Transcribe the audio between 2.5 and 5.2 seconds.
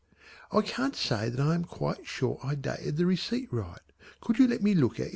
dated the receipt right. Could you let me look at it?"